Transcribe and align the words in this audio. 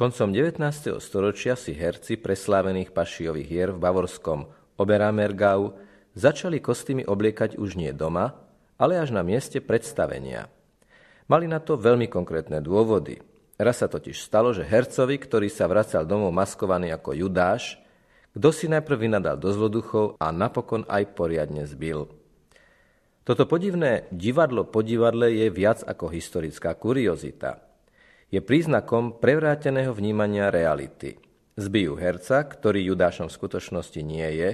Koncom 0.00 0.32
19. 0.32 0.96
storočia 0.96 1.60
si 1.60 1.76
herci 1.76 2.16
preslávených 2.16 2.88
pašiových 2.88 3.44
hier 3.44 3.68
v 3.68 3.84
bavorskom 3.84 4.48
Oberamergau 4.80 5.76
začali 6.16 6.56
kostýmy 6.56 7.04
obliekať 7.04 7.60
už 7.60 7.76
nie 7.76 7.92
doma, 7.92 8.32
ale 8.80 8.96
až 8.96 9.12
na 9.12 9.20
mieste 9.20 9.60
predstavenia. 9.60 10.48
Mali 11.28 11.44
na 11.44 11.60
to 11.60 11.76
veľmi 11.76 12.08
konkrétne 12.08 12.64
dôvody. 12.64 13.20
Raz 13.60 13.84
sa 13.84 13.92
totiž 13.92 14.16
stalo, 14.24 14.56
že 14.56 14.64
hercovi, 14.64 15.20
ktorý 15.20 15.52
sa 15.52 15.68
vracal 15.68 16.08
domov 16.08 16.32
maskovaný 16.32 16.96
ako 16.96 17.20
Judáš, 17.20 17.76
kto 18.32 18.56
si 18.56 18.72
najprv 18.72 19.04
vynadal 19.04 19.36
do 19.36 19.52
zloduchov 19.52 20.16
a 20.16 20.32
napokon 20.32 20.88
aj 20.88 21.12
poriadne 21.12 21.68
zbil. 21.68 22.08
Toto 23.28 23.44
podivné 23.44 24.08
divadlo 24.08 24.64
po 24.64 24.80
divadle 24.80 25.28
je 25.28 25.52
viac 25.52 25.84
ako 25.84 26.08
historická 26.08 26.72
kuriozita. 26.72 27.69
Je 28.30 28.38
príznakom 28.38 29.18
prevráteného 29.18 29.90
vnímania 29.90 30.54
reality. 30.54 31.18
Zbijú 31.58 31.98
herca, 31.98 32.46
ktorý 32.46 32.94
Judášom 32.94 33.26
v 33.26 33.36
skutočnosti 33.36 34.00
nie 34.06 34.28
je, 34.38 34.50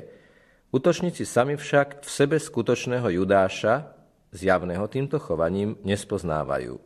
útočníci 0.73 1.29
sami 1.29 1.61
však 1.61 2.03
v 2.03 2.09
sebe 2.09 2.41
skutočného 2.41 3.13
Judáša, 3.21 3.93
zjavného 4.33 4.89
týmto 4.89 5.21
chovaním, 5.21 5.77
nespoznávajú. 5.85 6.81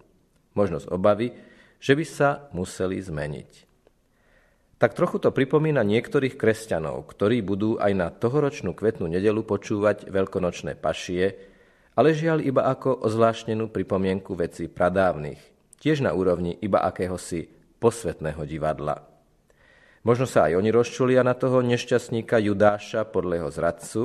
Možnosť 0.58 0.86
obavy, 0.90 1.30
že 1.78 1.94
by 1.94 2.04
sa 2.04 2.50
museli 2.50 2.98
zmeniť 2.98 3.70
tak 4.80 4.96
trochu 4.96 5.20
to 5.20 5.28
pripomína 5.28 5.84
niektorých 5.84 6.40
kresťanov, 6.40 7.04
ktorí 7.12 7.44
budú 7.44 7.76
aj 7.76 7.92
na 7.92 8.08
tohoročnú 8.08 8.72
kvetnú 8.72 9.12
nedelu 9.12 9.44
počúvať 9.44 10.08
veľkonočné 10.08 10.72
pašie, 10.80 11.36
ale 12.00 12.16
žiaľ 12.16 12.40
iba 12.40 12.64
ako 12.64 13.04
ozvláštnenú 13.04 13.68
pripomienku 13.68 14.32
veci 14.32 14.72
pradávnych, 14.72 15.59
tiež 15.80 16.04
na 16.04 16.12
úrovni 16.12 16.54
iba 16.60 16.84
akéhosi 16.84 17.48
posvetného 17.80 18.44
divadla. 18.44 19.02
Možno 20.06 20.28
sa 20.28 20.46
aj 20.48 20.60
oni 20.60 20.70
rozčulia 20.72 21.24
na 21.24 21.32
toho 21.34 21.64
nešťastníka 21.64 22.36
Judáša 22.40 23.08
podľa 23.08 23.34
jeho 23.40 23.50
zradcu, 23.50 24.02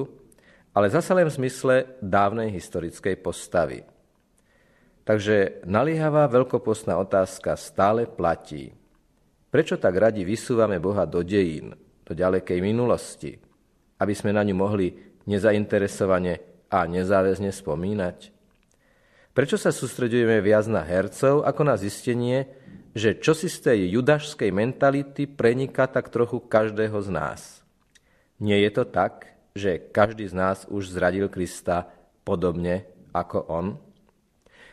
ale 0.76 0.92
zasa 0.92 1.16
len 1.16 1.28
v 1.28 1.36
zmysle 1.40 1.76
dávnej 2.00 2.52
historickej 2.52 3.20
postavy. 3.20 3.84
Takže 5.06 5.68
naliehavá 5.70 6.26
veľkopostná 6.31 6.98
otázka 6.98 7.53
stále 7.59 8.09
platí– 8.09 8.72
Prečo 9.56 9.80
tak 9.80 9.96
radi 9.96 10.28
vysúvame 10.28 10.84
Boha 10.84 11.08
do 11.08 11.23
dejín, 11.23 11.80
do 12.03 12.12
ďalekej 12.12 12.59
minulosti, 12.59 13.40
aby 14.03 14.12
sme 14.12 14.36
na 14.36 14.44
ňu 14.44 14.52
mohli 14.52 14.92
nezainteresovane 15.31 16.68
a 16.68 16.84
nezáväzne 16.84 17.56
spomínať? 17.56 18.34
Prečo 19.36 19.59
sa 19.59 19.75
sústredujeme 19.75 20.39
viac 20.39 20.64
na 20.72 20.80
hercov 20.80 21.44
ako 21.44 21.67
na 21.67 21.75
zistenie, 21.75 22.47
že 22.95 23.19
čosi 23.19 23.52
z 23.52 23.58
tej 23.67 23.80
judašskej 24.00 24.47
mentality 24.47 25.28
preniká 25.28 25.91
tak 25.91 26.08
trochu 26.08 26.39
každého 26.39 26.95
z 27.03 27.09
nás? 27.11 27.59
Nie 28.39 28.63
je 28.63 28.72
to 28.72 28.88
tak, 28.88 29.36
že 29.52 29.91
každý 29.91 30.31
z 30.31 30.39
nás 30.39 30.63
už 30.72 30.88
zradil 30.88 31.28
Krista 31.28 31.91
podobne 32.23 32.88
ako 33.11 33.44
on? 33.52 33.67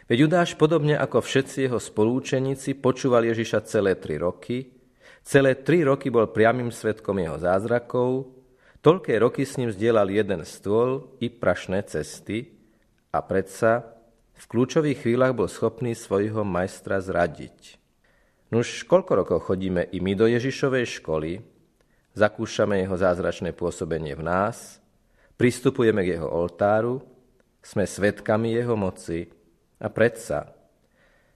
Veď 0.07 0.31
Judáš, 0.31 0.55
podobne 0.55 0.95
ako 0.95 1.27
všetci 1.27 1.67
jeho 1.67 1.83
spolúčeníci, 1.83 2.79
počúval 2.79 3.27
Ježiša 3.27 3.67
celé 3.67 3.99
tri 3.99 4.15
roky, 4.15 4.79
celé 5.27 5.59
tri 5.59 5.83
roky 5.83 6.07
bol 6.07 6.31
priamým 6.31 6.71
svetkom 6.71 7.19
jeho 7.19 7.35
zázrakov, 7.35 8.31
toľké 8.79 9.19
roky 9.19 9.43
s 9.43 9.59
ním 9.59 9.75
zdieľal 9.75 10.07
jeden 10.07 10.47
stôl 10.47 11.19
i 11.19 11.27
prašné 11.27 11.83
cesty 11.83 12.55
a 13.11 13.19
predsa 13.27 14.02
v 14.37 14.45
kľúčových 14.49 15.05
chvíľach 15.05 15.37
bol 15.37 15.49
schopný 15.49 15.97
svojho 15.97 16.43
majstra 16.43 16.99
zradiť. 17.01 17.79
Nuž 18.53 18.85
koľko 18.85 19.25
rokov 19.25 19.39
chodíme 19.49 19.89
i 19.93 19.99
my 20.01 20.13
do 20.13 20.29
Ježišovej 20.29 21.01
školy, 21.01 21.41
zakúšame 22.13 22.85
jeho 22.85 22.97
zázračné 22.97 23.57
pôsobenie 23.57 24.13
v 24.13 24.23
nás, 24.29 24.77
pristupujeme 25.41 26.05
k 26.05 26.21
jeho 26.21 26.29
oltáru, 26.29 27.01
sme 27.65 27.89
svetkami 27.89 28.53
jeho 28.53 28.77
moci, 28.77 29.31
a 29.83 29.91
predsa, 29.91 30.53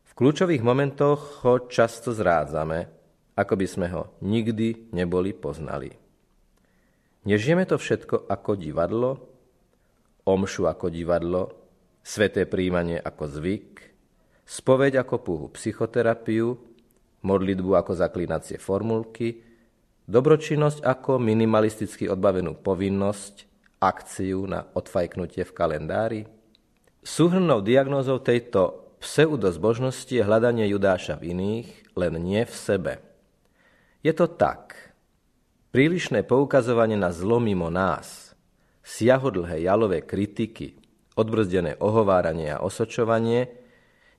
v 0.07 0.13
kľúčových 0.15 0.63
momentoch 0.63 1.43
ho 1.43 1.67
často 1.67 2.15
zrádzame, 2.15 2.87
ako 3.35 3.55
by 3.59 3.67
sme 3.67 3.87
ho 3.91 4.15
nikdy 4.23 4.93
neboli 4.95 5.35
poznali. 5.35 5.91
Nežijeme 7.27 7.67
to 7.67 7.75
všetko 7.75 8.31
ako 8.31 8.55
divadlo, 8.55 9.19
omšu 10.23 10.71
ako 10.71 10.87
divadlo, 10.95 11.66
sveté 12.07 12.47
príjmanie 12.47 13.03
ako 13.03 13.27
zvyk, 13.27 13.83
spoveď 14.47 15.03
ako 15.03 15.17
púhu 15.19 15.47
psychoterapiu, 15.59 16.55
modlitbu 17.27 17.75
ako 17.75 17.99
zaklínacie 17.99 18.63
formulky, 18.63 19.43
dobročinnosť 20.07 20.87
ako 20.87 21.19
minimalisticky 21.19 22.07
odbavenú 22.07 22.55
povinnosť, 22.63 23.51
akciu 23.83 24.47
na 24.47 24.63
odfajknutie 24.79 25.43
v 25.43 25.51
kalendári– 25.51 26.23
Súhrnou 27.07 27.63
diagnózou 27.63 28.19
tejto 28.19 28.91
pseudozbožnosti 28.99 30.11
je 30.11 30.27
hľadanie 30.27 30.67
Judáša 30.67 31.15
v 31.15 31.39
iných, 31.39 31.95
len 31.95 32.19
nie 32.19 32.43
v 32.43 32.51
sebe. 32.51 32.99
Je 34.03 34.11
to 34.11 34.27
tak. 34.27 34.75
Prílišné 35.71 36.27
poukazovanie 36.27 36.99
na 36.99 37.15
zlo 37.15 37.39
mimo 37.39 37.71
nás, 37.71 38.35
siahodlhé 38.83 39.63
jalové 39.63 40.03
kritiky, 40.03 40.75
odbrzdené 41.17 41.81
ohováranie 41.81 42.55
a 42.55 42.63
osočovanie 42.63 43.49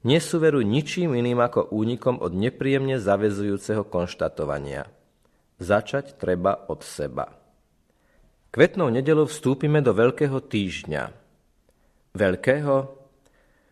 nesú 0.03 0.41
veru 0.41 0.65
ničím 0.65 1.13
iným 1.13 1.39
ako 1.39 1.69
únikom 1.69 2.19
od 2.19 2.33
nepríjemne 2.33 2.97
zavezujúceho 2.97 3.85
konštatovania. 3.85 4.89
Začať 5.57 6.17
treba 6.17 6.67
od 6.67 6.81
seba. 6.81 7.33
Kvetnou 8.51 8.89
nedelou 8.89 9.29
vstúpime 9.29 9.85
do 9.85 9.93
Veľkého 9.93 10.41
týždňa, 10.41 11.03
veľkého? 12.17 12.75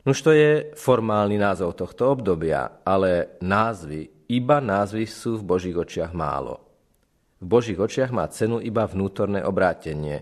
Nuž 0.06 0.18
to 0.22 0.32
je 0.38 0.70
formálny 0.78 1.42
názov 1.42 1.74
tohto 1.74 2.14
obdobia, 2.14 2.86
ale 2.86 3.42
názvy, 3.42 4.30
iba 4.30 4.62
názvy 4.62 5.10
sú 5.10 5.42
v 5.42 5.48
Božích 5.58 5.74
očiach 5.74 6.14
málo. 6.14 6.62
V 7.42 7.46
Božích 7.50 7.82
očiach 7.82 8.14
má 8.14 8.30
cenu 8.30 8.62
iba 8.62 8.86
vnútorné 8.86 9.42
obrátenie. 9.42 10.22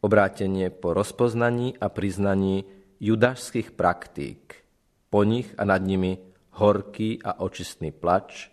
Obrátenie 0.00 0.72
po 0.72 0.96
rozpoznaní 0.96 1.76
a 1.76 1.92
priznaní 1.92 2.64
judašských 3.00 3.76
praktík. 3.76 4.64
Po 5.12 5.24
nich 5.28 5.52
a 5.60 5.68
nad 5.68 5.84
nimi 5.84 6.16
horký 6.56 7.20
a 7.20 7.44
očistný 7.44 7.92
plač, 7.92 8.48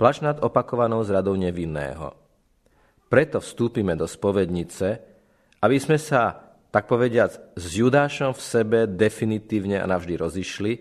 plač 0.00 0.24
nad 0.24 0.40
opakovanou 0.40 1.04
zradou 1.04 1.36
nevinného. 1.36 2.16
Preto 3.12 3.44
vstúpime 3.44 3.92
do 3.96 4.08
spovednice, 4.08 4.88
aby 5.60 5.76
sme 5.76 6.00
sa 6.00 6.50
tak 6.70 6.86
povediac, 6.86 7.58
s 7.58 7.64
Judášom 7.74 8.30
v 8.32 8.40
sebe 8.40 8.78
definitívne 8.86 9.82
a 9.82 9.90
navždy 9.90 10.14
rozišli, 10.14 10.72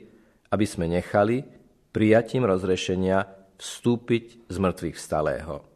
aby 0.53 0.65
sme 0.65 0.85
nechali 0.85 1.41
prijatím 1.89 2.45
rozrešenia 2.45 3.25
vstúpiť 3.57 4.47
z 4.47 4.55
mŕtvych 4.61 4.97
stalého. 4.97 5.68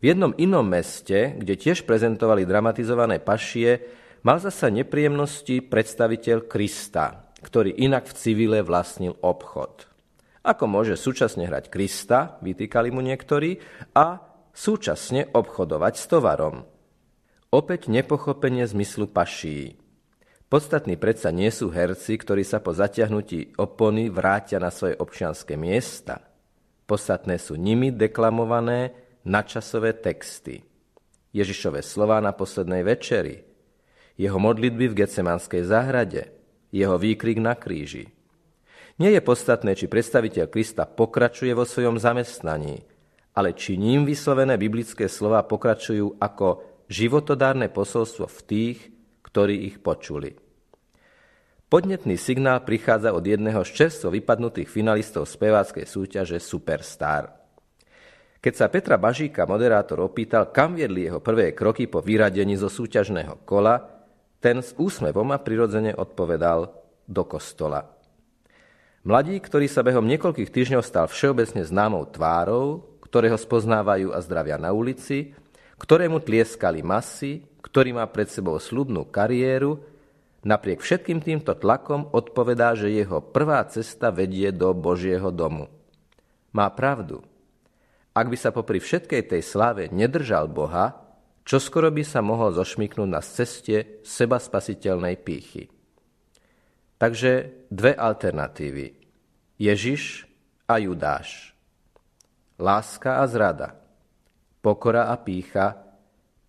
V 0.00 0.08
jednom 0.08 0.32
inom 0.40 0.64
meste, 0.64 1.36
kde 1.36 1.60
tiež 1.60 1.84
prezentovali 1.84 2.48
dramatizované 2.48 3.20
pašie, 3.20 3.84
mal 4.24 4.40
zasa 4.40 4.72
nepríjemnosti 4.72 5.60
predstaviteľ 5.60 6.48
Krista, 6.48 7.28
ktorý 7.44 7.76
inak 7.76 8.08
v 8.08 8.16
civile 8.16 8.58
vlastnil 8.64 9.20
obchod. 9.20 9.84
Ako 10.40 10.64
môže 10.64 10.96
súčasne 10.96 11.44
hrať 11.44 11.68
Krista, 11.68 12.40
vytýkali 12.40 12.88
mu 12.88 13.04
niektorí, 13.04 13.60
a 13.92 14.24
súčasne 14.56 15.28
obchodovať 15.36 15.94
s 16.00 16.04
tovarom. 16.08 16.64
Opäť 17.52 17.92
nepochopenie 17.92 18.64
zmyslu 18.64 19.04
paší. 19.04 19.76
Podstatní 20.48 20.96
predsa 20.96 21.28
nie 21.28 21.52
sú 21.52 21.68
herci, 21.68 22.16
ktorí 22.16 22.40
sa 22.40 22.58
po 22.64 22.72
zatiahnutí 22.72 23.60
opony 23.60 24.08
vrátia 24.08 24.56
na 24.56 24.72
svoje 24.72 24.96
občianské 24.96 25.60
miesta. 25.60 26.24
Podstatné 26.88 27.36
sú 27.36 27.54
nimi 27.60 27.92
deklamované 27.92 29.09
načasové 29.24 29.96
texty. 29.96 30.64
Ježišové 31.30 31.80
slová 31.86 32.18
na 32.18 32.34
poslednej 32.34 32.82
večeri, 32.82 33.46
jeho 34.18 34.36
modlitby 34.36 34.90
v 34.90 34.98
Gecemanskej 35.04 35.62
záhrade, 35.64 36.34
jeho 36.74 36.98
výkrik 36.98 37.38
na 37.38 37.54
kríži. 37.54 38.10
Nie 39.00 39.16
je 39.16 39.22
podstatné, 39.24 39.72
či 39.78 39.88
predstaviteľ 39.88 40.52
Krista 40.52 40.84
pokračuje 40.84 41.56
vo 41.56 41.64
svojom 41.64 41.96
zamestnaní, 41.96 42.84
ale 43.32 43.56
či 43.56 43.80
ním 43.80 44.04
vyslovené 44.04 44.60
biblické 44.60 45.08
slova 45.08 45.40
pokračujú 45.46 46.20
ako 46.20 46.66
životodárne 46.90 47.72
posolstvo 47.72 48.28
v 48.28 48.40
tých, 48.44 48.78
ktorí 49.24 49.72
ich 49.72 49.80
počuli. 49.80 50.36
Podnetný 51.70 52.18
signál 52.18 52.60
prichádza 52.66 53.14
od 53.14 53.22
jedného 53.22 53.62
z 53.62 53.70
čerstvo 53.72 54.10
vypadnutých 54.12 54.68
finalistov 54.68 55.30
speváckej 55.30 55.86
súťaže 55.86 56.42
Superstar. 56.42 57.39
Keď 58.40 58.54
sa 58.56 58.72
Petra 58.72 58.96
Bažíka, 58.96 59.44
moderátor, 59.44 60.00
opýtal, 60.00 60.48
kam 60.48 60.72
viedli 60.72 61.04
jeho 61.04 61.20
prvé 61.20 61.52
kroky 61.52 61.84
po 61.84 62.00
vyradení 62.00 62.56
zo 62.56 62.72
súťažného 62.72 63.44
kola, 63.44 64.00
ten 64.40 64.64
s 64.64 64.72
úsmevom 64.80 65.28
a 65.36 65.38
prirodzene 65.38 65.92
odpovedal 65.92 66.72
do 67.04 67.22
kostola. 67.28 67.84
Mladík, 69.04 69.44
ktorý 69.44 69.68
sa 69.68 69.84
behom 69.84 70.08
niekoľkých 70.08 70.48
týždňov 70.48 70.80
stal 70.80 71.04
všeobecne 71.12 71.68
známou 71.68 72.08
tvárou, 72.08 72.96
ktorého 73.04 73.36
spoznávajú 73.36 74.16
a 74.16 74.18
zdravia 74.24 74.56
na 74.56 74.72
ulici, 74.72 75.36
ktorému 75.76 76.24
tlieskali 76.24 76.80
masy, 76.80 77.44
ktorý 77.60 77.96
má 77.96 78.08
pred 78.08 78.32
sebou 78.32 78.56
slubnú 78.56 79.04
kariéru, 79.04 79.84
napriek 80.40 80.80
všetkým 80.80 81.20
týmto 81.20 81.52
tlakom 81.52 82.08
odpovedá, 82.12 82.72
že 82.72 82.88
jeho 82.88 83.20
prvá 83.20 83.60
cesta 83.68 84.08
vedie 84.08 84.48
do 84.48 84.72
Božieho 84.72 85.28
domu. 85.28 85.68
Má 86.56 86.68
pravdu. 86.72 87.20
Ak 88.20 88.28
by 88.28 88.36
sa 88.36 88.52
popri 88.52 88.84
všetkej 88.84 89.32
tej 89.32 89.40
sláve 89.40 89.88
nedržal 89.88 90.44
Boha, 90.52 90.92
čo 91.40 91.56
skoro 91.56 91.88
by 91.88 92.04
sa 92.04 92.20
mohol 92.20 92.52
zošmiknúť 92.52 93.08
na 93.08 93.24
ceste 93.24 94.04
seba 94.04 94.36
spasiteľnej 94.36 95.16
pýchy. 95.24 95.72
Takže 97.00 97.64
dve 97.72 97.96
alternatívy. 97.96 98.92
Ježiš 99.56 100.28
a 100.68 100.76
Judáš. 100.76 101.56
Láska 102.60 103.24
a 103.24 103.24
zrada. 103.24 103.72
Pokora 104.60 105.08
a 105.08 105.16
pícha. 105.16 105.80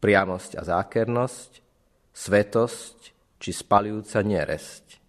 Priamosť 0.03 0.59
a 0.59 0.67
zákernosť. 0.67 1.51
Svetosť 2.11 2.97
či 3.39 3.55
spalujúca 3.55 4.19
neresť. 4.19 4.99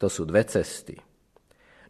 To 0.00 0.08
sú 0.08 0.24
dve 0.24 0.48
cesty. 0.48 0.96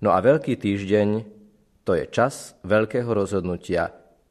No 0.03 0.11
a 0.11 0.19
Veľký 0.19 0.59
týždeň 0.59 1.38
to 1.87 1.97
je 1.97 2.05
čas 2.12 2.53
veľkého 2.69 3.09
rozhodnutia, 3.09 3.88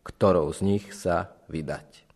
ktorou 0.07 0.55
z 0.55 0.59
nich 0.63 0.95
sa 0.95 1.35
vydať. 1.51 2.06